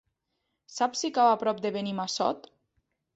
[0.75, 2.49] Saps si cau a prop de Benimassot?